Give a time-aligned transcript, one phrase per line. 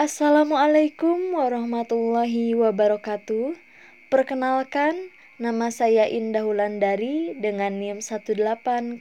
[0.00, 3.52] Assalamualaikum warahmatullahi wabarakatuh.
[4.08, 4.96] Perkenalkan,
[5.36, 8.96] nama saya Indah Wulandari dengan NIM 1806270.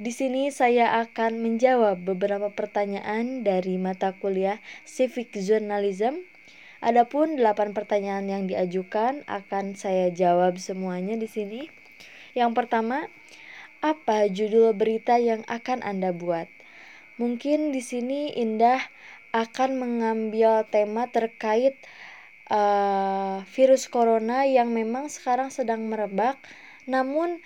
[0.00, 6.24] Di sini saya akan menjawab beberapa pertanyaan dari mata kuliah Civic Journalism.
[6.80, 11.68] Adapun 8 pertanyaan yang diajukan akan saya jawab semuanya di sini.
[12.32, 13.12] Yang pertama,
[13.84, 16.48] apa judul berita yang akan Anda buat?
[17.14, 18.82] Mungkin di sini Indah
[19.30, 21.78] akan mengambil tema terkait
[22.50, 26.38] uh, virus corona yang memang sekarang sedang merebak,
[26.90, 27.38] namun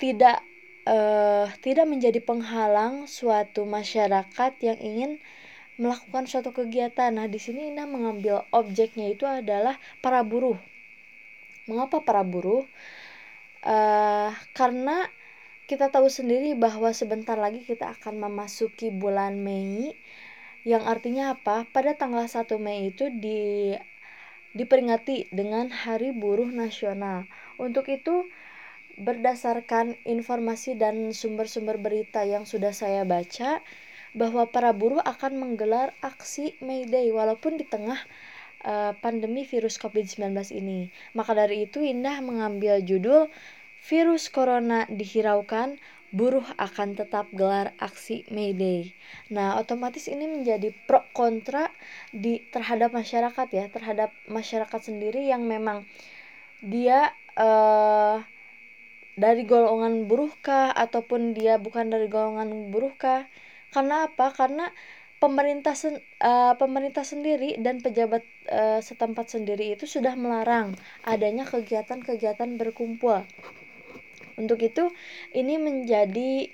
[0.00, 0.40] tidak
[0.88, 5.12] uh, tidak menjadi penghalang suatu masyarakat yang ingin
[5.76, 7.12] melakukan suatu kegiatan.
[7.12, 10.56] Nah, di sini Indah mengambil objeknya itu adalah para buruh.
[11.68, 12.64] Mengapa para buruh?
[13.64, 15.08] Uh, karena
[15.64, 19.96] kita tahu sendiri bahwa sebentar lagi kita akan memasuki bulan Mei
[20.64, 21.68] yang artinya apa?
[21.68, 23.72] Pada tanggal 1 Mei itu di
[24.54, 27.28] diperingati dengan Hari Buruh Nasional.
[27.60, 28.28] Untuk itu
[28.94, 33.58] berdasarkan informasi dan sumber-sumber berita yang sudah saya baca
[34.14, 37.98] bahwa para buruh akan menggelar aksi May Day walaupun di tengah
[38.62, 40.94] uh, pandemi virus COVID-19 ini.
[41.18, 43.26] Maka dari itu Indah mengambil judul
[43.84, 45.76] virus corona dihiraukan,
[46.14, 48.94] buruh akan tetap gelar aksi May Day.
[49.34, 51.68] Nah, otomatis ini menjadi pro kontra
[52.14, 55.84] di terhadap masyarakat ya, terhadap masyarakat sendiri yang memang
[56.62, 58.22] dia uh,
[59.18, 63.26] dari golongan buruhkah ataupun dia bukan dari golongan buruhkah?
[63.74, 64.30] Karena apa?
[64.30, 64.70] Karena
[65.18, 72.54] pemerintah sen, uh, pemerintah sendiri dan pejabat uh, setempat sendiri itu sudah melarang adanya kegiatan-kegiatan
[72.54, 73.26] berkumpul
[74.40, 74.90] untuk itu,
[75.34, 76.50] ini menjadi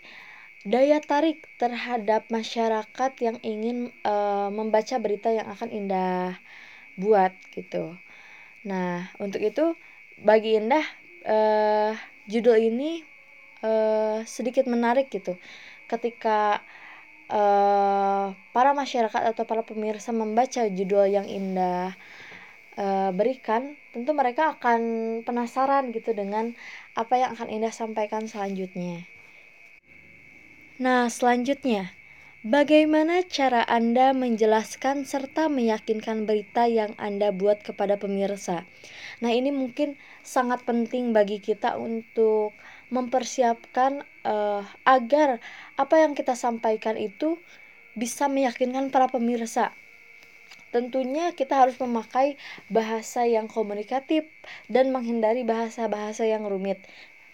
[0.61, 6.37] daya tarik terhadap masyarakat yang ingin uh, membaca berita yang akan Indah
[7.01, 7.97] buat gitu.
[8.69, 9.73] Nah, untuk itu
[10.21, 10.85] bagi Indah
[11.25, 11.97] uh,
[12.29, 13.01] judul ini
[13.65, 15.41] uh, sedikit menarik gitu.
[15.89, 16.61] Ketika
[17.33, 21.97] uh, para masyarakat atau para pemirsa membaca judul yang Indah
[22.79, 24.81] uh, berikan, tentu mereka akan
[25.27, 26.55] penasaran gitu dengan
[26.95, 29.07] apa yang akan Indah sampaikan selanjutnya.
[30.81, 31.93] Nah, selanjutnya,
[32.41, 38.65] bagaimana cara Anda menjelaskan serta meyakinkan berita yang Anda buat kepada pemirsa?
[39.21, 42.57] Nah, ini mungkin sangat penting bagi kita untuk
[42.89, 45.39] mempersiapkan uh, agar
[45.77, 47.37] apa yang kita sampaikan itu
[47.95, 49.77] bisa meyakinkan para pemirsa
[50.71, 52.39] Tentunya kita harus memakai
[52.71, 54.27] bahasa yang komunikatif
[54.71, 56.79] dan menghindari bahasa-bahasa yang rumit.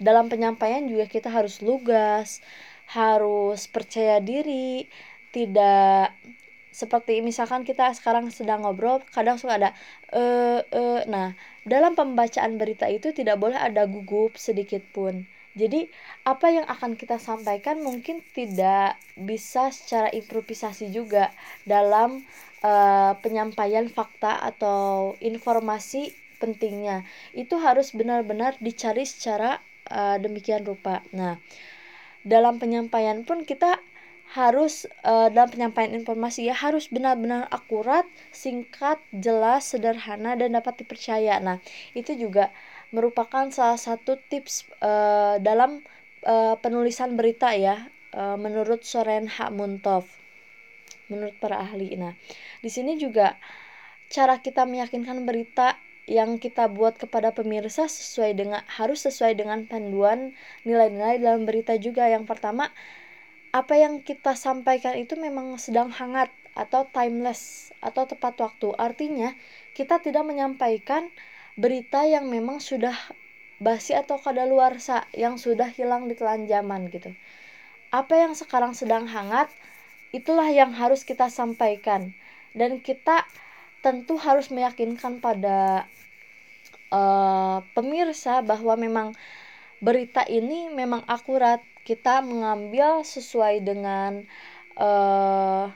[0.01, 2.41] Dalam penyampaian juga kita harus lugas,
[2.89, 4.89] harus percaya diri,
[5.33, 6.17] tidak
[6.73, 9.71] seperti misalkan kita sekarang sedang ngobrol, kadang suka ada
[10.13, 11.33] eh e, nah,
[11.65, 15.25] dalam pembacaan berita itu tidak boleh ada gugup sedikit pun.
[15.57, 15.89] Jadi,
[16.29, 21.33] apa yang akan kita sampaikan mungkin tidak bisa secara improvisasi juga
[21.65, 22.29] dalam
[22.61, 31.01] uh, penyampaian fakta atau informasi pentingnya itu harus benar-benar dicari secara uh, demikian rupa.
[31.17, 31.41] Nah,
[32.21, 33.81] dalam penyampaian pun kita
[34.35, 38.03] harus uh, dalam penyampaian informasi ya harus benar-benar akurat,
[38.35, 41.39] singkat, jelas, sederhana dan dapat dipercaya.
[41.39, 41.63] Nah,
[41.95, 42.51] itu juga
[42.95, 45.83] merupakan salah satu tips uh, dalam
[46.23, 50.07] uh, penulisan berita ya uh, menurut Soren Hamuntov
[51.07, 51.95] menurut para ahli.
[51.95, 52.19] Nah,
[52.63, 53.39] di sini juga
[54.11, 60.39] cara kita meyakinkan berita yang kita buat kepada pemirsa sesuai dengan harus sesuai dengan panduan
[60.63, 62.07] nilai-nilai dalam berita juga.
[62.07, 62.71] Yang pertama,
[63.51, 68.71] apa yang kita sampaikan itu memang sedang hangat atau timeless atau tepat waktu.
[68.79, 69.35] Artinya,
[69.75, 71.11] kita tidak menyampaikan
[71.57, 72.95] berita yang memang sudah
[73.57, 77.17] basi atau kadaluarsa yang sudah hilang di telan zaman gitu.
[77.89, 79.49] Apa yang sekarang sedang hangat
[80.13, 82.13] itulah yang harus kita sampaikan.
[82.53, 83.25] Dan kita
[83.81, 85.89] tentu harus meyakinkan pada
[86.93, 89.09] uh, pemirsa bahwa memang
[89.81, 91.65] berita ini memang akurat.
[91.87, 94.27] Kita mengambil sesuai dengan
[94.75, 95.71] uh,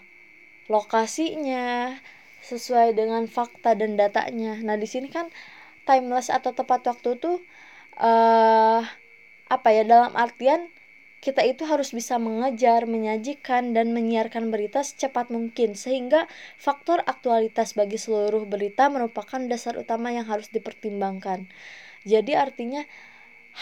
[0.66, 1.94] lokasinya
[2.40, 4.56] sesuai dengan fakta dan datanya.
[4.64, 5.28] Nah di sini kan
[5.90, 7.42] timeless atau tepat waktu tuh
[7.98, 8.86] uh,
[9.50, 10.70] apa ya dalam artian
[11.20, 16.24] kita itu harus bisa mengejar, menyajikan, dan menyiarkan berita secepat mungkin, sehingga
[16.56, 21.44] faktor aktualitas bagi seluruh berita merupakan dasar utama yang harus dipertimbangkan.
[22.08, 22.88] Jadi, artinya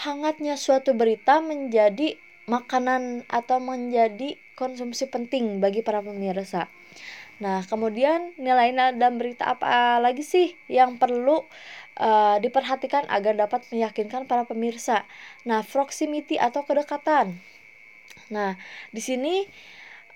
[0.07, 2.15] hangatnya suatu berita menjadi
[2.47, 6.71] makanan atau menjadi konsumsi penting bagi para pemirsa.
[7.39, 11.47] Nah, kemudian nilai-nilai dan berita apa lagi sih yang perlu
[11.99, 15.05] uh, diperhatikan agar dapat meyakinkan para pemirsa?
[15.45, 17.37] Nah, proximity atau kedekatan.
[18.33, 18.55] Nah,
[18.89, 19.45] di sini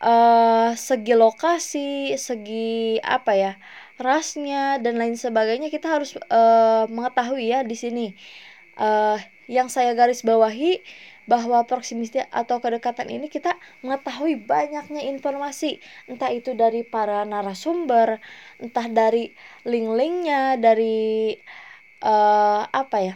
[0.01, 3.53] uh, segi lokasi, segi apa ya,
[4.01, 8.07] rasnya dan lain sebagainya kita harus uh, mengetahui ya di sini.
[8.73, 10.81] Uh, yang saya garis bawahi
[11.23, 15.79] bahwa proximity atau kedekatan ini kita mengetahui banyaknya informasi
[16.11, 18.19] entah itu dari para narasumber
[18.59, 19.31] entah dari
[19.63, 21.39] link-linknya dari
[22.03, 23.15] uh, apa ya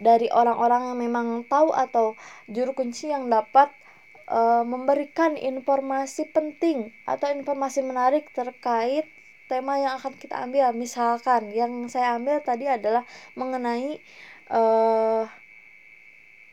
[0.00, 2.16] dari orang-orang yang memang tahu atau
[2.48, 3.68] juru kunci yang dapat
[4.28, 9.04] uh, memberikan informasi penting atau informasi menarik terkait
[9.50, 13.02] tema yang akan kita ambil misalkan yang saya ambil tadi adalah
[13.34, 13.98] mengenai
[14.48, 15.26] uh,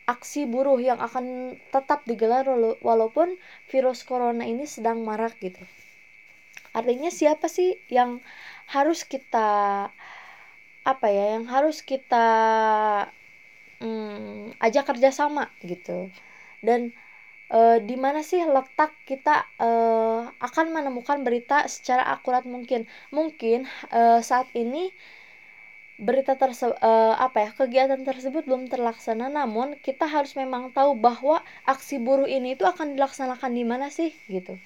[0.08, 2.48] aksi buruh yang akan tetap digelar
[2.80, 3.36] walaupun
[3.68, 5.60] virus corona ini sedang marak gitu.
[6.72, 8.24] Artinya siapa sih yang
[8.72, 9.88] harus kita
[10.92, 12.26] apa ya, yang harus kita
[13.82, 16.08] hmm, ajak kerjasama gitu.
[16.64, 16.80] Dan
[17.52, 19.70] e, di mana sih letak kita e,
[20.40, 22.88] akan menemukan berita secara akurat mungkin.
[23.12, 24.90] Mungkin e, saat ini
[25.98, 31.42] berita tersebut uh, apa ya kegiatan tersebut belum terlaksana namun kita harus memang tahu bahwa
[31.66, 34.62] aksi buruh ini itu akan dilaksanakan di mana sih gitu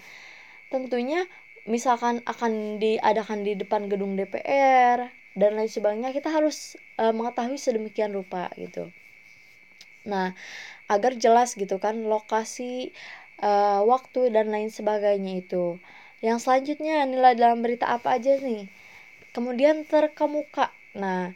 [0.69, 1.25] tentunya
[1.65, 5.09] misalkan akan diadakan di depan gedung DPR
[5.39, 8.93] dan lain sebagainya kita harus uh, mengetahui sedemikian rupa gitu
[10.03, 10.35] nah
[10.91, 12.91] agar jelas gitu kan lokasi
[13.41, 15.79] uh, waktu dan lain sebagainya itu
[16.23, 18.67] yang selanjutnya nilai dalam berita apa aja nih
[19.33, 21.33] kemudian terkemuka Nah,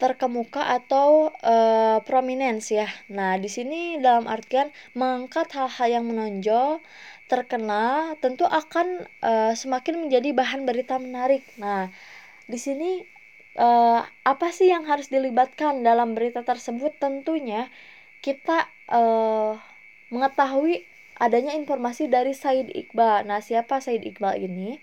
[0.00, 2.88] terkemuka atau uh, prominence ya.
[3.12, 6.82] Nah, di sini dalam artian mengangkat hal-hal yang menonjol,
[7.30, 11.44] terkenal, tentu akan uh, semakin menjadi bahan berita menarik.
[11.60, 11.92] Nah,
[12.50, 13.04] di sini
[13.56, 16.94] uh, apa sih yang harus dilibatkan dalam berita tersebut?
[17.00, 17.70] Tentunya
[18.22, 19.56] kita uh,
[20.12, 20.84] mengetahui
[21.20, 23.28] adanya informasi dari Said Iqbal.
[23.28, 24.78] Nah, siapa Said Iqbal ini?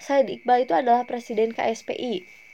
[0.00, 2.46] Said Iqbal itu adalah presiden KSPI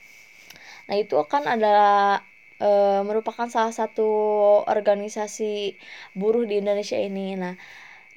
[0.87, 2.23] Nah, itu kan adalah
[2.59, 2.69] e,
[3.07, 4.03] merupakan salah satu
[4.67, 5.79] organisasi
[6.19, 7.39] buruh di Indonesia ini.
[7.39, 7.55] Nah,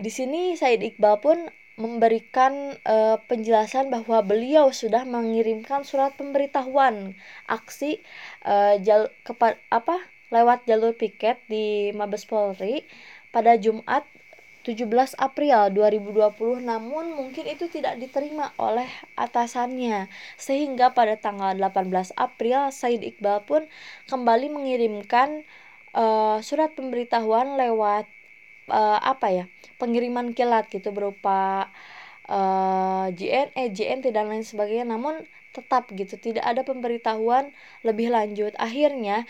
[0.04, 1.38] di sini Said Iqbal pun
[1.76, 7.12] memberikan e, penjelasan bahwa beliau sudah mengirimkan surat pemberitahuan
[7.44, 8.00] aksi
[8.44, 10.00] e, jal kepa, apa
[10.32, 12.82] lewat jalur piket di Mabes Polri
[13.30, 14.08] pada Jumat
[14.66, 14.82] 17
[15.22, 20.10] April 2020 namun mungkin itu tidak diterima oleh atasannya.
[20.34, 23.70] Sehingga pada tanggal 18 April Said Iqbal pun
[24.10, 25.46] kembali mengirimkan
[25.94, 28.10] uh, surat pemberitahuan lewat
[28.70, 29.44] uh, apa ya
[29.80, 31.70] pengiriman kilat gitu berupa
[32.30, 34.86] uh, JNE, JNT dan lain sebagainya.
[34.86, 37.50] Namun tetap gitu tidak ada pemberitahuan
[37.86, 38.52] lebih lanjut.
[38.60, 39.24] Akhirnya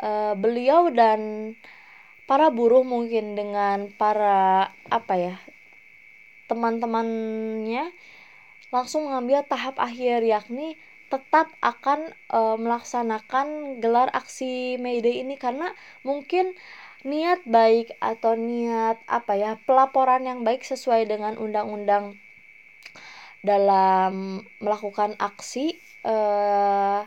[0.00, 1.52] uh, beliau dan
[2.24, 5.36] para buruh mungkin dengan para apa ya
[6.46, 7.90] teman-temannya
[8.72, 10.80] langsung mengambil tahap akhir yakni
[11.12, 15.36] tetap akan e, melaksanakan gelar aksi May ini.
[15.36, 15.68] Karena
[16.08, 16.56] mungkin
[17.02, 22.18] niat baik atau niat apa ya pelaporan yang baik sesuai dengan undang-undang
[23.42, 25.74] dalam melakukan aksi
[26.06, 27.02] eh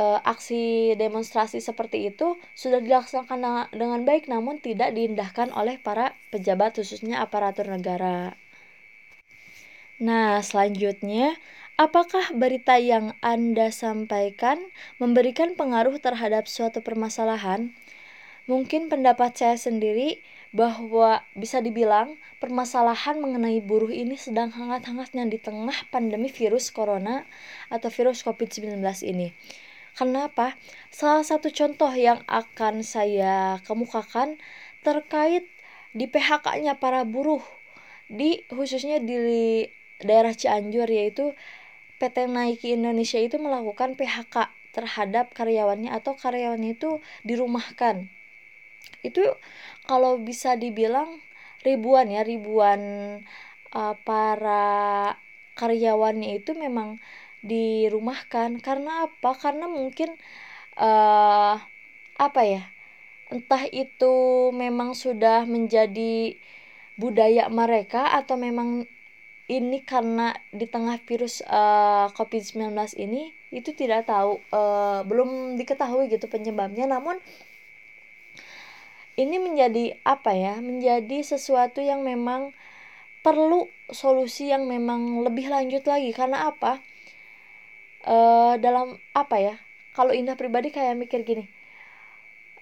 [0.00, 6.76] e, aksi demonstrasi seperti itu sudah dilaksanakan dengan baik namun tidak diindahkan oleh para pejabat
[6.76, 8.36] khususnya aparatur negara.
[10.00, 11.36] Nah, selanjutnya,
[11.76, 14.56] apakah berita yang Anda sampaikan
[14.96, 17.76] memberikan pengaruh terhadap suatu permasalahan?
[18.48, 25.76] Mungkin pendapat saya sendiri bahwa bisa dibilang permasalahan mengenai buruh ini sedang hangat-hangatnya di tengah
[25.94, 27.28] pandemi virus corona
[27.70, 29.30] atau virus COVID-19 ini.
[29.94, 30.56] Kenapa?
[30.88, 34.38] Salah satu contoh yang akan saya kemukakan
[34.80, 35.44] terkait
[35.92, 37.42] di PHK-nya para buruh
[38.10, 39.14] di khususnya di
[40.02, 41.34] daerah Cianjur yaitu
[42.00, 48.08] PT Nike Indonesia itu melakukan PHK terhadap karyawannya atau karyawannya itu dirumahkan.
[49.06, 49.22] Itu
[49.88, 51.20] kalau bisa dibilang
[51.66, 52.80] ribuan ya, ribuan
[53.74, 55.16] uh, para
[55.58, 56.98] karyawannya itu memang
[57.44, 58.60] dirumahkan.
[58.60, 59.30] Karena apa?
[59.36, 60.16] Karena mungkin
[60.80, 61.56] uh,
[62.16, 62.62] apa ya?
[63.30, 64.14] Entah itu
[64.50, 66.34] memang sudah menjadi
[66.98, 68.90] budaya mereka atau memang
[69.50, 72.70] ini karena di tengah virus uh, eh, COVID-19
[73.02, 76.86] ini itu tidak tahu uh, belum diketahui gitu penyebabnya.
[76.86, 77.18] Namun
[79.20, 82.56] ini menjadi apa ya menjadi sesuatu yang memang
[83.20, 86.10] perlu solusi yang memang lebih lanjut lagi.
[86.16, 86.80] Karena apa?
[88.00, 89.54] Uh, dalam apa ya
[89.92, 91.52] kalau Indah pribadi kayak mikir gini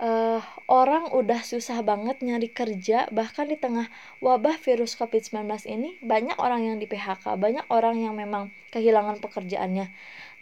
[0.02, 3.90] uh, orang udah susah banget nyari kerja bahkan di tengah
[4.22, 9.90] wabah virus COVID-19 ini banyak orang yang di PHK banyak orang yang memang kehilangan pekerjaannya.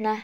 [0.00, 0.18] Nah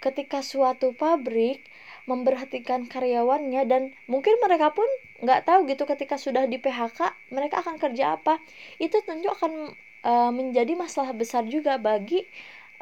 [0.00, 1.64] ketika suatu pabrik
[2.04, 4.84] memperhatikan karyawannya dan mungkin mereka pun
[5.24, 8.40] nggak tahu gitu ketika sudah di PHK mereka akan kerja apa.
[8.76, 9.72] Itu tentu akan
[10.04, 12.28] uh, menjadi masalah besar juga bagi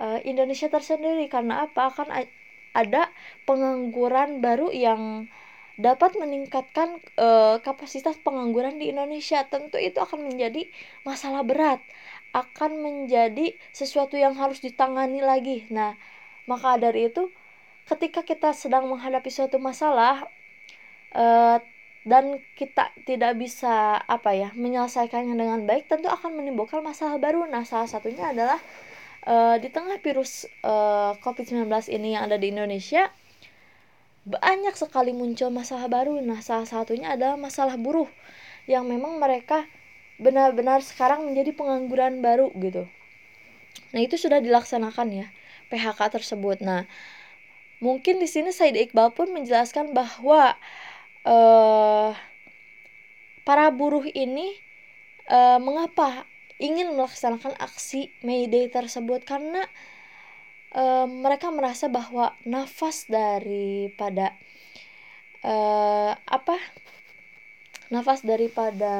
[0.02, 1.30] uh, Indonesia tersendiri.
[1.30, 1.94] Karena apa?
[1.94, 2.10] Akan
[2.74, 3.02] ada
[3.46, 5.30] pengangguran baru yang
[5.78, 9.46] dapat meningkatkan uh, kapasitas pengangguran di Indonesia.
[9.46, 10.66] Tentu itu akan menjadi
[11.06, 11.78] masalah berat.
[12.34, 15.62] Akan menjadi sesuatu yang harus ditangani lagi.
[15.70, 15.94] Nah
[16.50, 17.30] maka dari itu
[17.88, 20.26] ketika kita sedang menghadapi suatu masalah
[21.14, 21.58] uh,
[22.02, 27.46] dan kita tidak bisa apa ya menyelesaikannya dengan baik tentu akan menimbulkan masalah baru.
[27.46, 28.58] Nah salah satunya adalah
[29.26, 33.06] uh, di tengah virus uh, COVID-19 ini yang ada di Indonesia
[34.22, 36.18] banyak sekali muncul masalah baru.
[36.22, 38.10] Nah salah satunya adalah masalah buruh
[38.66, 39.66] yang memang mereka
[40.22, 42.86] benar-benar sekarang menjadi pengangguran baru gitu.
[43.94, 45.26] Nah itu sudah dilaksanakan ya
[45.70, 46.62] PHK tersebut.
[46.62, 46.86] Nah
[47.82, 50.54] mungkin di sini Said Iqbal pun menjelaskan bahwa
[51.26, 52.14] uh,
[53.42, 54.54] para buruh ini
[55.26, 56.30] uh, mengapa
[56.62, 59.26] ingin melaksanakan aksi May Day tersebut?
[59.26, 59.66] Karena
[60.78, 64.38] uh, mereka merasa bahwa nafas daripada
[65.42, 66.56] uh, apa?
[67.90, 68.94] Nafas daripada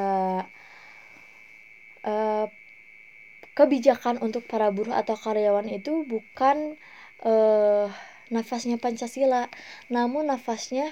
[2.03, 2.45] uh,
[3.55, 6.75] kebijakan untuk para buruh atau karyawan itu bukan
[7.23, 7.87] uh,
[8.33, 9.47] nafasnya Pancasila,
[9.93, 10.89] namun nafasnya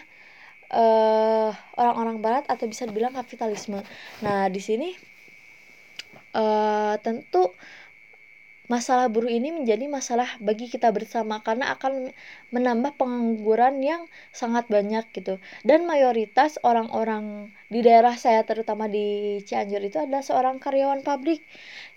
[0.71, 3.83] orang orang-orang Barat atau bisa dibilang kapitalisme.
[4.23, 4.95] Nah, di sini
[6.35, 7.51] uh, tentu
[8.71, 12.15] masalah buruh ini menjadi masalah bagi kita bersama karena akan
[12.55, 15.43] menambah pengangguran yang sangat banyak gitu.
[15.67, 21.43] Dan mayoritas orang-orang di daerah saya terutama di Cianjur itu adalah seorang karyawan pabrik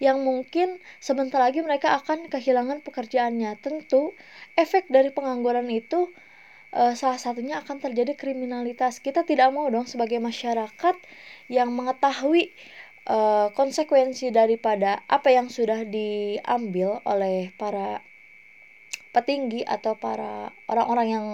[0.02, 3.54] yang mungkin sebentar lagi mereka akan kehilangan pekerjaannya.
[3.62, 4.10] Tentu
[4.58, 6.10] efek dari pengangguran itu
[6.74, 8.98] uh, salah satunya akan terjadi kriminalitas.
[8.98, 10.96] Kita tidak mau dong sebagai masyarakat
[11.46, 12.50] yang mengetahui
[13.08, 18.00] uh, konsekuensi daripada apa yang sudah diambil oleh para
[19.14, 21.26] petinggi atau para orang-orang yang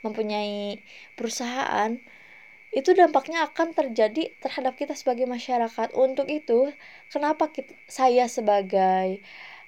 [0.00, 0.80] mempunyai
[1.18, 2.00] perusahaan
[2.72, 5.96] itu dampaknya akan terjadi terhadap kita sebagai masyarakat.
[5.96, 6.72] Untuk itu,
[7.08, 9.20] kenapa kita, saya sebagai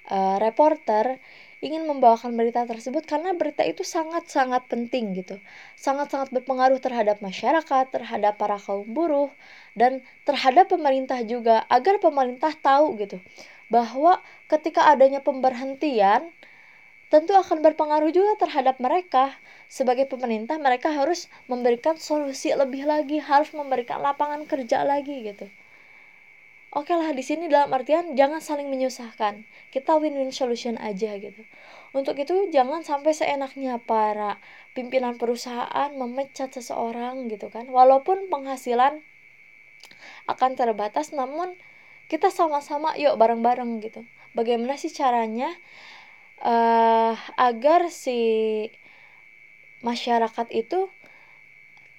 [0.09, 1.17] uh, reporter
[1.59, 5.39] ingin membawakan berita tersebut karena berita itu sangat-sangat penting gitu.
[5.75, 9.31] Sangat-sangat berpengaruh terhadap masyarakat, terhadap para kaum buruh
[9.75, 13.19] dan terhadap pemerintah juga agar pemerintah tahu gitu
[13.69, 16.33] bahwa ketika adanya pemberhentian
[17.09, 19.33] tentu akan berpengaruh juga terhadap mereka
[19.69, 25.49] sebagai pemerintah mereka harus memberikan solusi lebih lagi harus memberikan lapangan kerja lagi gitu
[26.75, 29.45] oke lah di sini dalam artian jangan saling menyusahkan.
[29.73, 31.43] Kita win-win solution aja gitu.
[31.93, 34.37] Untuk itu jangan sampai seenaknya para
[34.77, 37.65] pimpinan perusahaan memecat seseorang gitu kan.
[37.69, 39.01] Walaupun penghasilan
[40.29, 41.57] akan terbatas namun
[42.09, 44.05] kita sama-sama yuk bareng-bareng gitu.
[44.37, 45.49] Bagaimana sih caranya
[46.45, 48.69] uh, agar si
[49.81, 50.91] masyarakat itu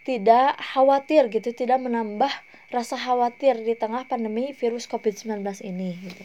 [0.05, 2.31] tidak khawatir gitu tidak menambah
[2.71, 6.25] rasa khawatir di tengah pandemi virus COVID-19 ini gitu.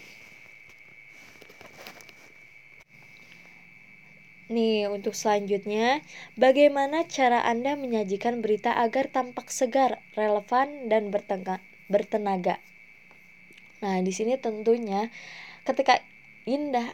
[4.45, 6.05] Nih, untuk selanjutnya,
[6.37, 11.09] bagaimana cara Anda menyajikan berita agar tampak segar, relevan, dan
[11.89, 12.61] bertenaga?
[13.81, 15.09] Nah, di sini tentunya
[15.65, 15.97] ketika
[16.45, 16.93] Indah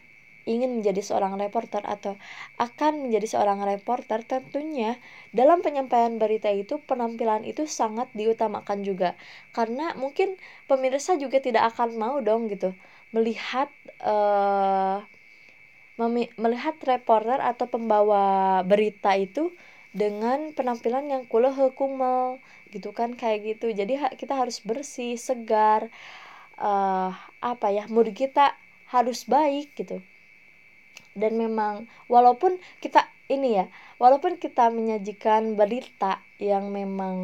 [0.49, 2.17] ingin menjadi seorang reporter atau
[2.57, 4.97] akan menjadi seorang reporter tentunya
[5.35, 9.13] dalam penyampaian berita itu penampilan itu sangat diutamakan juga.
[9.53, 12.73] Karena mungkin pemirsa juga tidak akan mau dong gitu
[13.11, 13.67] melihat
[14.03, 15.03] uh,
[16.39, 19.53] melihat reporter atau pembawa berita itu
[19.91, 22.39] dengan penampilan yang kulo hukumel
[22.71, 23.69] gitu kan kayak gitu.
[23.69, 25.91] Jadi kita harus bersih segar
[26.57, 27.11] uh,
[27.43, 28.55] apa ya mood kita
[28.89, 30.03] harus baik gitu
[31.17, 33.65] dan memang walaupun kita ini ya
[33.97, 37.17] walaupun kita menyajikan berita yang memang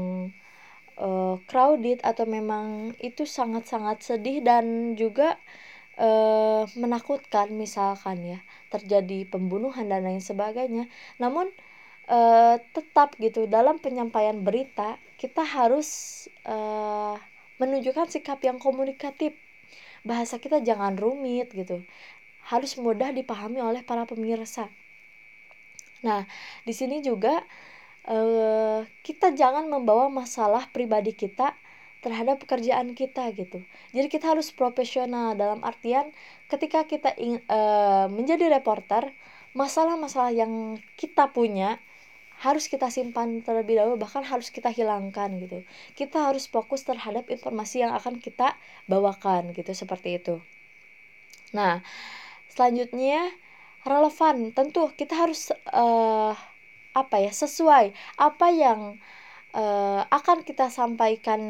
[1.00, 5.36] uh, crowded atau memang itu sangat-sangat sedih dan juga
[6.00, 8.40] uh, menakutkan misalkan ya
[8.72, 10.88] terjadi pembunuhan dan lain sebagainya
[11.20, 11.52] namun
[12.08, 15.90] uh, tetap gitu dalam penyampaian berita kita harus
[16.46, 17.20] uh,
[17.58, 19.34] menunjukkan sikap yang komunikatif.
[20.06, 21.84] Bahasa kita jangan rumit gitu
[22.48, 24.72] harus mudah dipahami oleh para pemirsa
[26.02, 26.24] nah
[26.64, 27.44] di sini juga
[28.08, 31.54] uh, kita jangan membawa masalah pribadi kita
[32.02, 33.66] terhadap pekerjaan kita gitu.
[33.92, 36.14] Jadi kita harus profesional dalam artian
[36.48, 39.12] ketika kita ingin uh, menjadi reporter,
[39.58, 41.82] masalah-masalah yang kita punya
[42.38, 45.66] harus kita simpan terlebih dahulu bahkan harus kita hilangkan gitu.
[45.98, 48.54] Kita harus fokus terhadap informasi yang akan kita
[48.86, 50.38] bawakan gitu seperti itu.
[51.58, 51.82] Nah,
[52.58, 53.30] selanjutnya
[53.86, 54.50] relevan.
[54.58, 56.34] Tentu kita harus uh,
[56.98, 58.98] apa ya sesuai apa yang
[59.54, 61.42] uh, akan kita sampaikan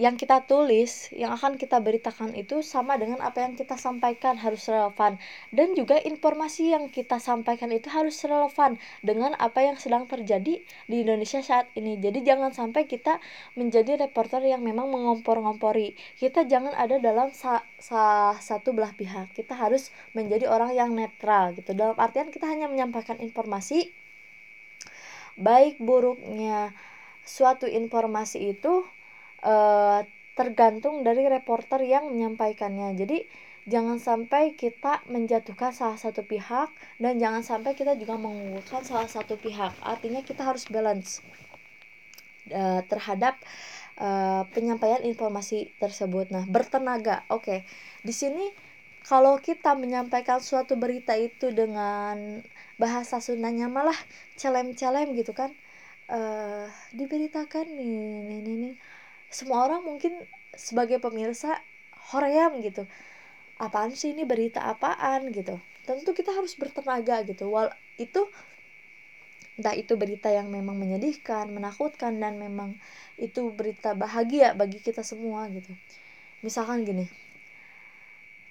[0.00, 4.64] yang kita tulis, yang akan kita beritakan itu sama dengan apa yang kita sampaikan harus
[4.64, 5.20] relevan
[5.52, 10.96] dan juga informasi yang kita sampaikan itu harus relevan dengan apa yang sedang terjadi di
[11.04, 12.00] Indonesia saat ini.
[12.00, 13.20] Jadi jangan sampai kita
[13.60, 15.92] menjadi reporter yang memang mengompor-ngompori.
[16.16, 19.36] Kita jangan ada dalam sa sa satu belah pihak.
[19.36, 21.76] Kita harus menjadi orang yang netral gitu.
[21.76, 23.92] Dalam artian kita hanya menyampaikan informasi
[25.40, 26.74] baik buruknya
[27.24, 28.84] suatu informasi itu
[29.44, 30.00] uh,
[30.34, 32.96] tergantung dari reporter yang menyampaikannya.
[32.96, 33.28] Jadi
[33.68, 39.36] jangan sampai kita menjatuhkan salah satu pihak dan jangan sampai kita juga mengunggulkan salah satu
[39.36, 39.76] pihak.
[39.84, 41.20] Artinya kita harus balance
[42.50, 43.36] uh, terhadap
[44.00, 46.32] uh, penyampaian informasi tersebut.
[46.32, 47.28] Nah, bertenaga.
[47.28, 47.44] Oke.
[47.44, 47.58] Okay.
[48.00, 48.48] Di sini
[49.04, 52.44] kalau kita menyampaikan suatu berita itu dengan
[52.80, 53.96] bahasa Sundanya malah
[54.40, 55.52] celem-celem gitu kan
[56.08, 56.64] uh,
[56.96, 58.74] diberitakan nih nih nih, nih.
[59.30, 60.18] Semua orang mungkin
[60.58, 61.62] sebagai pemirsa
[62.12, 62.84] hoream gitu.
[63.56, 64.26] Apaan sih ini?
[64.26, 65.56] Berita apaan gitu?
[65.86, 67.48] Tentu kita harus bertenaga gitu.
[67.48, 68.26] Wal itu
[69.60, 72.80] entah itu berita yang memang menyedihkan menakutkan dan memang
[73.20, 75.70] itu berita bahagia bagi kita semua gitu.
[76.40, 77.04] Misalkan gini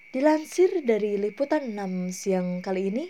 [0.10, 3.06] dilansir dari liputan 6 siang kali ini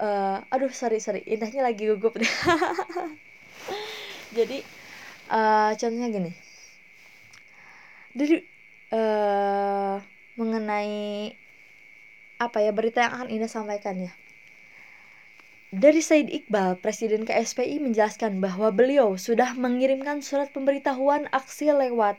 [0.00, 2.16] uh, aduh sorry sorry indahnya lagi gugup.
[2.16, 2.24] Deh
[4.38, 4.64] jadi
[5.28, 6.32] uh, contohnya gini
[8.16, 8.42] jadi
[8.92, 9.96] uh,
[10.40, 11.32] mengenai
[12.38, 14.12] apa ya berita yang akan Indah sampaikan ya
[15.68, 22.16] dari Said Iqbal, Presiden KSPI menjelaskan bahwa beliau sudah mengirimkan surat pemberitahuan aksi lewat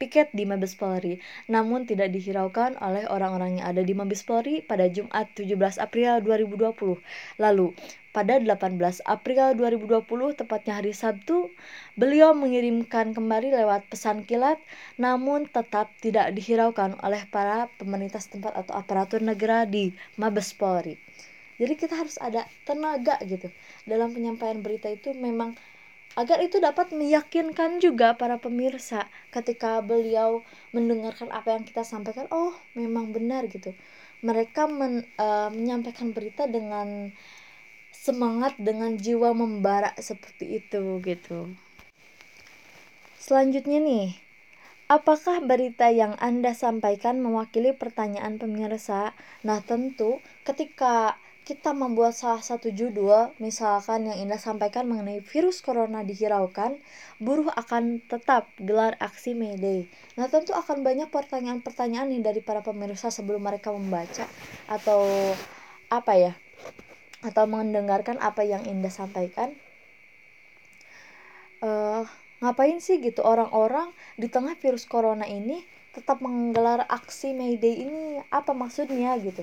[0.00, 1.20] piket di Mabes Polri,
[1.52, 6.96] namun tidak dihiraukan oleh orang-orang yang ada di Mabes Polri pada Jumat 17 April 2020.
[7.36, 7.76] Lalu,
[8.18, 8.74] pada 18
[9.06, 10.02] April 2020,
[10.34, 11.54] tepatnya hari Sabtu,
[11.94, 14.58] beliau mengirimkan kembali lewat pesan kilat,
[14.98, 20.98] namun tetap tidak dihiraukan oleh para pemerintah setempat atau aparatur negara di Mabes Polri.
[21.62, 23.54] Jadi kita harus ada tenaga gitu
[23.86, 25.54] dalam penyampaian berita itu memang
[26.18, 30.42] agar itu dapat meyakinkan juga para pemirsa ketika beliau
[30.74, 33.70] mendengarkan apa yang kita sampaikan oh memang benar gitu
[34.22, 37.14] mereka men, uh, menyampaikan berita dengan
[38.08, 41.52] semangat dengan jiwa membara seperti itu gitu
[43.20, 44.08] selanjutnya nih
[44.88, 49.12] Apakah berita yang Anda sampaikan mewakili pertanyaan pemirsa?
[49.44, 56.00] Nah, tentu ketika kita membuat salah satu judul, misalkan yang Indah sampaikan mengenai virus corona
[56.00, 56.80] dihiraukan,
[57.20, 59.60] buruh akan tetap gelar aksi May.
[60.16, 64.24] Nah, tentu akan banyak pertanyaan-pertanyaan nih dari para pemirsa sebelum mereka membaca
[64.72, 65.04] atau
[65.92, 66.32] apa ya?
[67.24, 69.54] Atau mendengarkan apa yang Indah sampaikan.
[71.58, 72.06] Uh,
[72.38, 78.22] ngapain sih gitu orang-orang di tengah virus corona ini tetap menggelar aksi May Day ini
[78.30, 79.42] apa maksudnya gitu.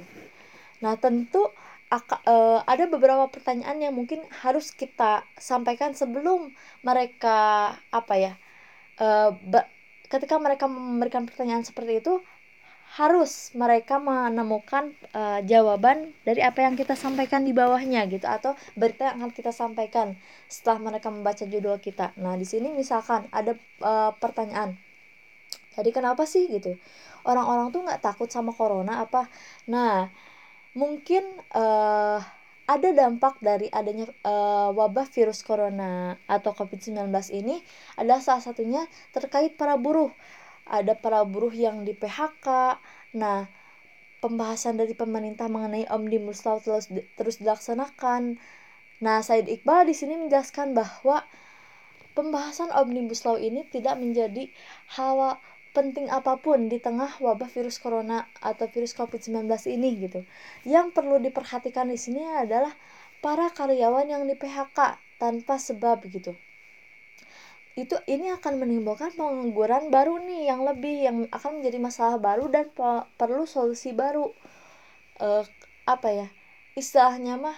[0.79, 1.51] Nah, tentu
[1.91, 8.33] uh, ada beberapa pertanyaan yang mungkin harus kita sampaikan sebelum mereka apa ya
[8.99, 9.31] uh,
[10.09, 12.21] ketika mereka memberikan pertanyaan seperti itu
[12.95, 19.12] harus mereka menemukan uh, jawaban dari apa yang kita sampaikan di bawahnya gitu atau berita
[19.12, 20.15] yang akan kita sampaikan
[20.47, 22.15] setelah mereka membaca judul kita.
[22.15, 24.79] Nah, di sini misalkan ada uh, pertanyaan.
[25.75, 26.79] Jadi kenapa sih gitu?
[27.27, 29.27] Orang-orang tuh nggak takut sama corona apa?
[29.67, 30.08] Nah,
[30.71, 32.23] mungkin uh,
[32.65, 37.60] ada dampak dari adanya uh, wabah virus corona atau COVID-19 ini
[37.99, 40.15] adalah salah satunya terkait para buruh.
[40.65, 42.78] Ada para buruh yang di PHK.
[43.15, 43.47] Nah,
[44.19, 48.41] pembahasan dari pemerintah mengenai Omnibus Law terus terus dilaksanakan.
[49.06, 51.21] Nah, Said Iqbal di sini menjelaskan bahwa
[52.17, 54.49] pembahasan Omnibus Law ini tidak menjadi
[54.97, 55.38] hal
[55.75, 60.23] penting apa pun di tengah wabah virus corona atau virus COVID-19 ini gitu.
[60.63, 62.71] Yang perlu diperhatikan di sini adalah
[63.19, 66.32] para karyawan yang di PHK tanpa sebab gitu.
[67.75, 72.71] Itu ini akan menimbulkan pengangguran baru nih yang lebih yang akan menjadi masalah baru dan
[73.19, 74.31] perlu solusi baru.
[75.19, 75.43] Uh,
[75.88, 76.27] apa ya
[76.75, 77.55] istilahnya mah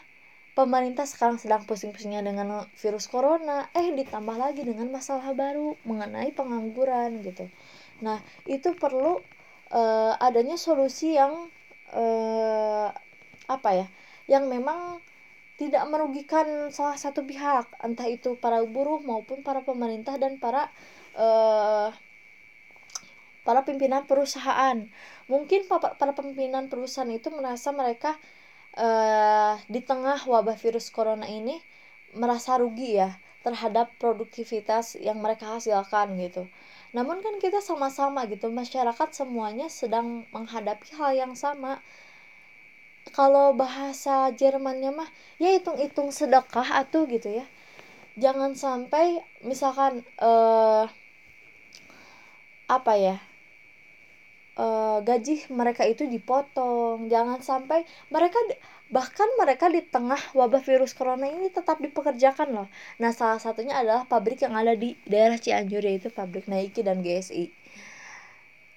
[0.57, 3.69] pemerintah sekarang sedang pusing-pusingnya dengan virus corona.
[3.77, 7.45] Eh ditambah lagi dengan masalah baru mengenai pengangguran gitu.
[8.01, 8.17] Nah
[8.49, 9.21] itu perlu
[9.69, 11.45] uh, adanya solusi yang
[11.93, 12.89] uh,
[13.47, 13.87] apa ya
[14.25, 14.97] yang memang
[15.57, 20.69] tidak merugikan salah satu pihak entah itu para buruh maupun para pemerintah dan para
[21.17, 21.89] uh,
[23.41, 24.85] para pimpinan perusahaan.
[25.25, 28.15] Mungkin para pimpinan perusahaan itu merasa mereka
[28.77, 31.57] uh, di tengah wabah virus corona ini
[32.13, 36.45] merasa rugi ya terhadap produktivitas yang mereka hasilkan gitu.
[36.91, 41.79] Namun kan kita sama-sama gitu masyarakat semuanya sedang menghadapi hal yang sama
[43.13, 45.09] kalau bahasa Jermannya mah
[45.41, 47.45] ya hitung-hitung sedekah atau gitu ya.
[48.17, 50.89] Jangan sampai misalkan uh,
[52.67, 53.15] apa ya
[54.59, 57.07] uh, gaji mereka itu dipotong.
[57.07, 58.37] Jangan sampai mereka
[58.87, 62.67] bahkan mereka di tengah wabah virus corona ini tetap dipekerjakan loh.
[62.97, 67.67] Nah salah satunya adalah pabrik yang ada di daerah Cianjur yaitu pabrik Nike dan GSI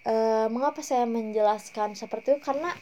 [0.06, 2.40] uh, eh, mengapa saya menjelaskan seperti itu?
[2.44, 2.72] Karena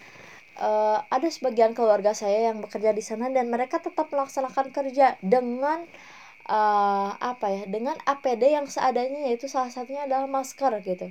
[0.59, 5.87] uh, ada sebagian keluarga saya yang bekerja di sana dan mereka tetap melaksanakan kerja dengan
[6.51, 11.09] uh, apa ya dengan APD yang seadanya yaitu salah satunya adalah masker gitu.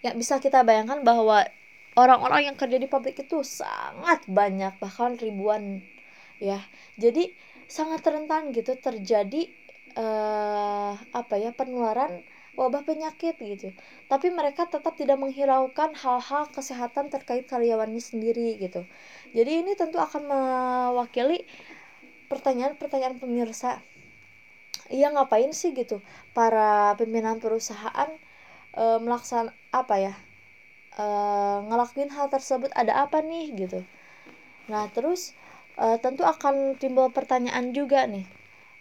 [0.00, 1.44] Ya bisa kita bayangkan bahwa
[1.98, 5.82] orang-orang yang kerja di pabrik itu sangat banyak bahkan ribuan
[6.38, 6.62] ya.
[7.00, 7.34] Jadi
[7.66, 9.50] sangat rentan gitu terjadi
[9.98, 12.22] uh, apa ya penularan
[12.56, 13.70] wabah penyakit gitu.
[14.08, 18.88] Tapi mereka tetap tidak menghiraukan hal-hal kesehatan terkait karyawannya sendiri gitu.
[19.36, 21.44] Jadi ini tentu akan mewakili
[22.32, 23.84] pertanyaan-pertanyaan pemirsa.
[24.88, 25.98] Iya ngapain sih gitu
[26.30, 28.10] para pimpinan perusahaan
[28.70, 30.14] e, melaksan apa ya
[30.94, 31.04] e,
[31.66, 32.70] ngelakuin hal tersebut?
[32.72, 33.82] Ada apa nih gitu?
[34.70, 35.34] Nah terus
[35.74, 38.26] e, tentu akan timbul pertanyaan juga nih.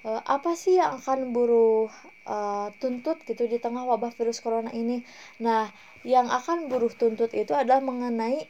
[0.06, 1.90] E, apa sih yang akan buruh
[2.26, 5.02] uh, tuntut gitu di tengah wabah virus corona ini.
[5.42, 5.70] Nah,
[6.06, 8.46] yang akan buruh tuntut itu adalah mengenai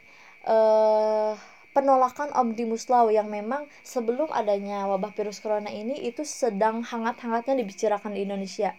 [0.47, 1.35] uh,
[1.75, 8.15] penolakan Omnibus Law yang memang sebelum adanya wabah virus corona ini itu sedang hangat-hangatnya dibicarakan
[8.15, 8.71] di Indonesia.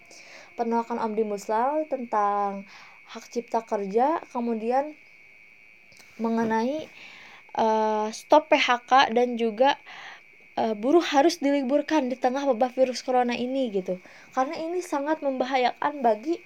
[0.57, 2.65] Penolakan Omnibus Law tentang
[3.07, 4.97] hak cipta kerja, kemudian
[6.17, 6.89] mengenai
[7.61, 9.85] uh, stop PHK dan juga uh,
[10.57, 14.01] buruh harus diliburkan di tengah wabah virus corona ini gitu.
[14.33, 16.41] Karena ini sangat membahayakan bagi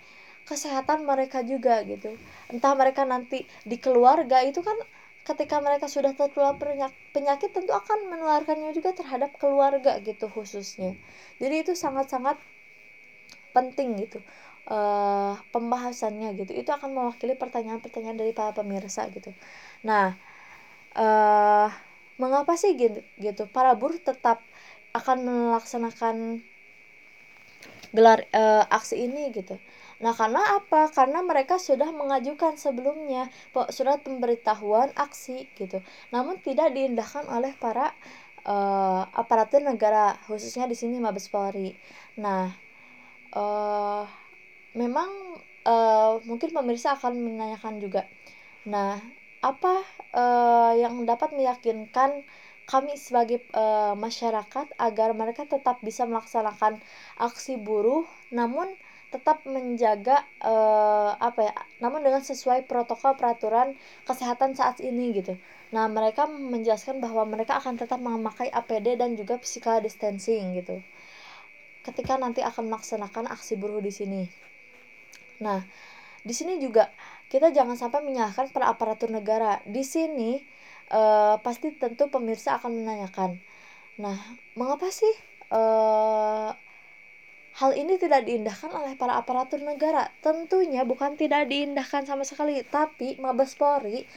[0.51, 2.19] kesehatan mereka juga gitu.
[2.51, 4.75] Entah mereka nanti di keluarga itu kan
[5.23, 6.59] ketika mereka sudah tertular
[7.15, 10.99] penyakit tentu akan menularkannya juga terhadap keluarga gitu khususnya.
[11.39, 12.35] Jadi itu sangat-sangat
[13.55, 14.19] penting gitu
[14.67, 16.51] uh, pembahasannya gitu.
[16.55, 19.31] Itu akan mewakili pertanyaan-pertanyaan dari para pemirsa gitu.
[19.87, 20.19] Nah
[20.99, 21.71] uh,
[22.21, 23.49] mengapa sih gitu gitu?
[23.49, 24.45] Para buruh tetap
[24.93, 26.45] akan melaksanakan
[27.91, 29.59] gelar e, aksi ini gitu.
[30.01, 30.89] Nah karena apa?
[30.95, 33.29] Karena mereka sudah mengajukan sebelumnya
[33.75, 35.83] surat pemberitahuan aksi gitu.
[36.15, 37.91] Namun tidak diindahkan oleh para
[38.47, 38.55] e,
[39.17, 41.75] aparatur negara khususnya di sini Mabes Polri.
[42.21, 42.55] Nah
[43.35, 43.45] e,
[44.79, 45.11] memang
[45.67, 45.75] e,
[46.27, 48.07] mungkin pemirsa akan menanyakan juga.
[48.67, 52.25] Nah apa uh, yang dapat meyakinkan
[52.69, 56.79] kami sebagai uh, masyarakat agar mereka tetap bisa melaksanakan
[57.19, 58.69] aksi buruh namun
[59.11, 63.75] tetap menjaga uh, apa ya namun dengan sesuai protokol peraturan
[64.07, 65.35] kesehatan saat ini gitu.
[65.75, 70.79] Nah mereka menjelaskan bahwa mereka akan tetap memakai APD dan juga physical distancing gitu
[71.81, 74.23] ketika nanti akan melaksanakan aksi buruh di sini.
[75.43, 75.65] Nah
[76.21, 76.93] di sini juga
[77.31, 79.63] kita jangan sampai menyalahkan para aparatur negara.
[79.63, 80.43] Di sini
[80.91, 83.39] uh, pasti tentu pemirsa akan menanyakan
[84.01, 84.17] nah
[84.57, 85.13] mengapa sih
[85.53, 86.49] uh,
[87.51, 90.09] hal ini tidak diindahkan oleh para aparatur negara?
[90.25, 94.09] Tentunya bukan tidak diindahkan sama sekali tapi Mabes Polri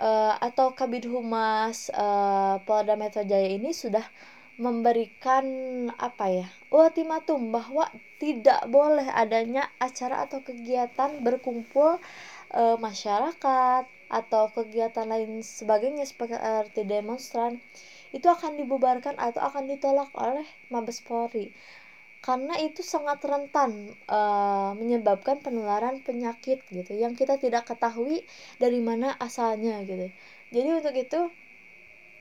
[0.00, 4.04] uh, atau Kabid Humas uh, Polda Metro Jaya ini sudah
[4.56, 5.44] memberikan
[6.00, 12.00] apa ya ultimatum bahwa tidak boleh adanya acara atau kegiatan berkumpul
[12.52, 17.58] e, masyarakat atau kegiatan lain sebagainya seperti demonstran
[18.14, 21.50] itu akan dibubarkan atau akan ditolak oleh Mabes Polri.
[22.22, 24.20] Karena itu sangat rentan e,
[24.78, 28.26] menyebabkan penularan penyakit gitu yang kita tidak ketahui
[28.58, 30.10] dari mana asalnya gitu.
[30.50, 31.20] Jadi untuk itu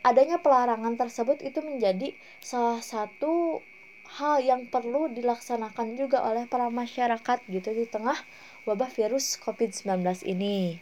[0.05, 3.65] adanya pelarangan tersebut itu menjadi salah satu
[4.05, 8.15] hal yang perlu dilaksanakan juga oleh para masyarakat gitu di tengah
[8.65, 10.81] wabah virus COVID-19 ini.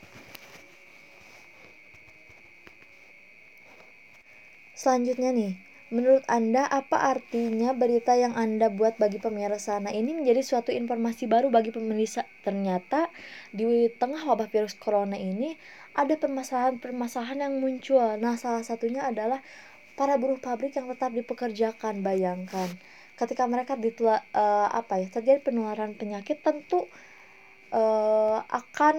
[4.73, 5.53] Selanjutnya nih,
[5.95, 9.79] menurut Anda apa artinya berita yang Anda buat bagi pemirsa?
[9.79, 12.27] Nah, ini menjadi suatu informasi baru bagi pemirsa.
[12.43, 13.07] Ternyata
[13.53, 15.55] di tengah wabah virus corona ini
[15.95, 18.17] ada permasalahan-permasalahan yang muncul.
[18.19, 19.39] Nah, salah satunya adalah
[19.93, 22.01] para buruh pabrik yang tetap dipekerjakan.
[22.01, 22.67] Bayangkan,
[23.15, 26.89] ketika mereka ditula, uh, apa ya terjadi penularan penyakit, tentu
[27.73, 28.95] uh, akan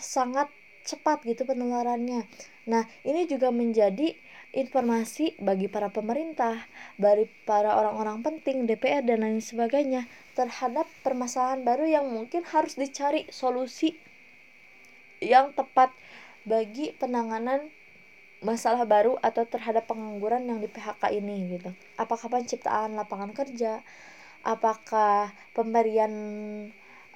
[0.00, 0.48] sangat
[0.86, 2.24] cepat gitu penularannya.
[2.66, 4.14] Nah, ini juga menjadi
[4.56, 6.64] informasi bagi para pemerintah,
[6.96, 13.28] bagi para orang-orang penting, DPR dan lain sebagainya terhadap permasalahan baru yang mungkin harus dicari
[13.28, 13.98] solusi
[15.20, 15.92] yang tepat
[16.46, 17.68] bagi penanganan
[18.44, 21.72] masalah baru atau terhadap pengangguran yang di PHK ini gitu.
[21.96, 23.80] Apakah penciptaan lapangan kerja?
[24.46, 26.12] Apakah pemberian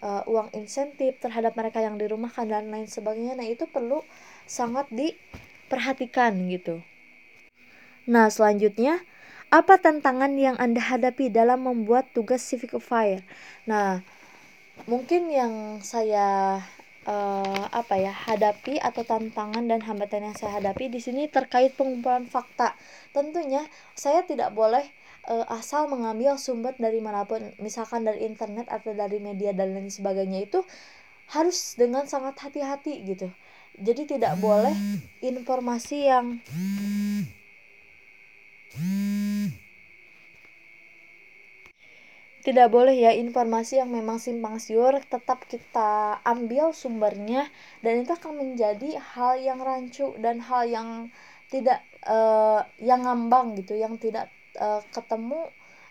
[0.00, 3.38] uh, uang insentif terhadap mereka yang dirumahkan dan lain sebagainya?
[3.38, 4.04] Nah, itu perlu
[4.44, 6.84] sangat diperhatikan gitu.
[8.10, 9.00] Nah, selanjutnya,
[9.50, 13.22] apa tantangan yang Anda hadapi dalam membuat tugas civic fire?
[13.66, 14.02] Nah,
[14.86, 16.58] mungkin yang saya
[17.06, 22.26] uh, apa ya hadapi atau tantangan dan hambatan yang saya hadapi di sini terkait pengumpulan
[22.30, 22.76] fakta.
[23.10, 23.64] Tentunya
[23.98, 24.86] saya tidak boleh
[25.28, 29.90] uh, asal mengambil sumber dari mana pun, misalkan dari internet atau dari media dan lain
[29.92, 30.62] sebagainya itu
[31.30, 33.28] harus dengan sangat hati-hati gitu.
[33.80, 34.74] Jadi tidak boleh
[35.22, 36.42] informasi yang
[42.40, 47.46] tidak boleh ya informasi yang memang simpang siur tetap kita ambil sumbernya
[47.84, 50.88] dan itu akan menjadi hal yang rancu dan hal yang
[51.52, 55.46] tidak uh, yang ngambang gitu yang tidak uh, ketemu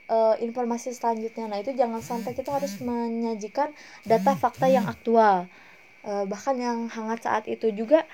[0.09, 1.47] uh, informasi selanjutnya.
[1.47, 3.71] Nah itu jangan sampai kita harus menyajikan
[4.03, 5.47] data fakta yang aktual.
[6.03, 8.07] Uh, bahkan yang hangat saat itu juga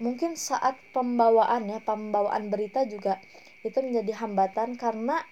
[0.00, 3.20] mungkin saat pembawaan ya pembawaan berita juga
[3.60, 5.26] itu menjadi hambatan karena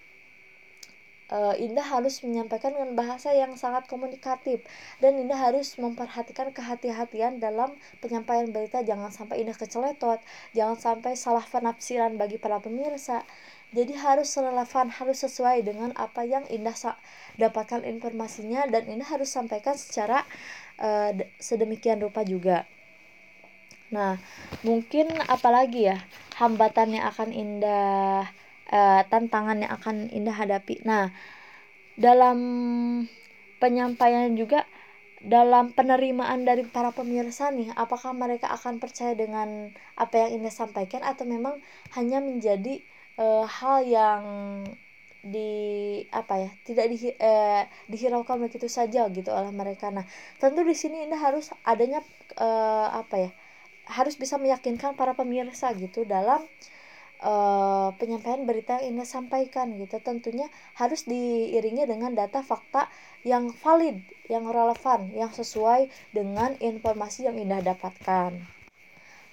[1.30, 4.60] uh, Indah harus menyampaikan dengan bahasa yang sangat komunikatif
[4.98, 8.82] dan Indah harus memperhatikan kehati-hatian dalam penyampaian berita.
[8.82, 10.20] Jangan sampai Indah keceletot
[10.52, 13.22] jangan sampai salah penafsiran bagi para pemirsa
[13.74, 16.96] jadi harus relevan harus sesuai dengan apa yang Indah
[17.34, 20.22] dapatkan informasinya dan Indah harus sampaikan secara
[20.78, 21.10] uh,
[21.42, 22.70] sedemikian rupa juga
[23.94, 24.18] Nah,
[24.66, 26.02] mungkin apalagi ya
[26.40, 28.26] hambatan yang akan indah
[28.74, 30.82] uh, tantangan yang akan indah hadapi.
[30.82, 31.14] Nah,
[31.94, 32.38] dalam
[33.62, 34.66] penyampaian juga
[35.24, 41.00] dalam penerimaan dari para pemirsa nih, apakah mereka akan percaya dengan apa yang indah sampaikan
[41.06, 41.62] atau memang
[41.96, 42.82] hanya menjadi
[43.18, 44.22] uh, hal yang
[45.24, 50.04] di apa ya tidak di eh, dihiraukan begitu saja gitu oleh mereka nah
[50.36, 52.04] tentu di sini indah harus adanya
[52.36, 53.30] eh, apa ya
[53.88, 56.44] harus bisa meyakinkan para pemirsa gitu dalam
[57.24, 60.00] uh, penyampaian berita yang Anda sampaikan gitu.
[60.00, 62.88] Tentunya harus diiringi dengan data fakta
[63.24, 68.53] yang valid, yang relevan, yang sesuai dengan informasi yang Indah dapatkan.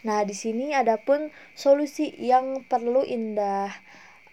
[0.01, 3.69] Nah, di sini ada pun solusi yang perlu Indah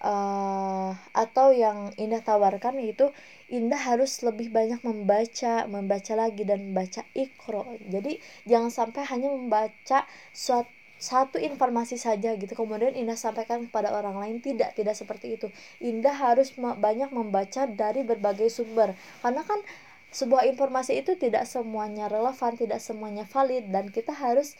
[0.00, 3.12] uh, atau yang Indah tawarkan yaitu
[3.52, 7.64] Indah harus lebih banyak membaca, membaca lagi dan membaca ikro.
[7.88, 12.58] Jadi jangan sampai hanya membaca suatu satu informasi saja gitu.
[12.58, 15.46] Kemudian Indah sampaikan kepada orang lain tidak tidak seperti itu.
[15.78, 18.98] Indah harus banyak membaca dari berbagai sumber.
[19.22, 19.62] Karena kan
[20.10, 24.56] sebuah informasi itu tidak semuanya relevan tidak semuanya valid dan kita harus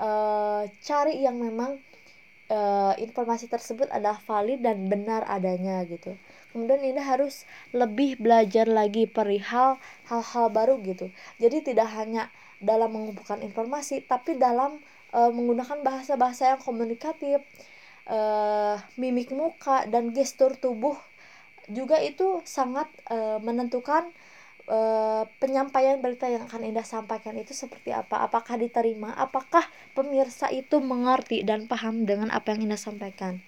[0.00, 1.76] uh, cari yang memang
[2.50, 6.16] uh, informasi tersebut adalah valid dan benar adanya gitu.
[6.50, 9.78] Kemudian Indah harus lebih belajar lagi perihal
[10.10, 11.12] hal-hal baru gitu.
[11.38, 14.82] Jadi tidak hanya dalam mengumpulkan informasi tapi dalam
[15.14, 17.40] uh, menggunakan bahasa-bahasa yang komunikatif
[18.10, 20.98] uh, mimik muka dan gestur tubuh
[21.70, 24.10] juga itu sangat uh, menentukan
[24.70, 28.22] uh, penyampaian berita yang akan Indah sampaikan itu seperti apa?
[28.22, 29.12] Apakah diterima?
[29.18, 29.66] Apakah
[29.98, 33.42] pemirsa itu mengerti dan paham dengan apa yang Indah sampaikan?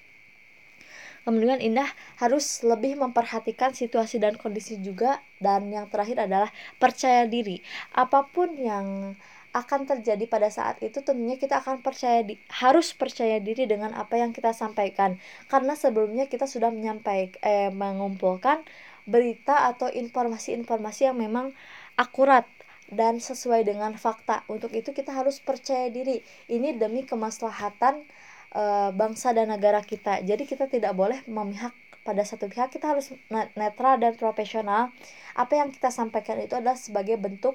[1.23, 1.87] Kemudian Indah
[2.19, 6.51] harus lebih memperhatikan situasi dan kondisi juga dan yang terakhir adalah
[6.83, 7.63] percaya diri.
[7.95, 9.15] Apa pun yang
[9.53, 14.19] akan terjadi pada saat itu tentunya kita akan percaya di, harus percaya diri dengan apa
[14.19, 15.21] yang kita sampaikan.
[15.47, 18.65] Karena sebelumnya kita sudah menyampaikan eh, mengumpulkan
[19.05, 21.55] berita atau informasi-informasi yang memang
[21.99, 22.47] akurat
[22.93, 24.45] dan sesuai dengan fakta.
[24.53, 26.21] Untuk itu kita harus percaya diri.
[26.47, 28.05] Ini demi kemaslahatan
[28.53, 28.63] e,
[28.93, 30.21] bangsa dan negara kita.
[30.21, 33.15] Jadi kita tidak boleh memihak pada satu pihak kita harus
[33.55, 34.91] netral dan profesional
[35.39, 37.55] apa yang kita sampaikan itu adalah sebagai bentuk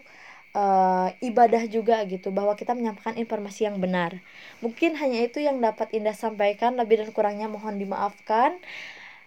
[0.55, 4.23] uh, ibadah juga gitu bahwa kita menyampaikan informasi yang benar
[4.63, 8.55] mungkin hanya itu yang dapat Indah sampaikan lebih dan kurangnya mohon dimaafkan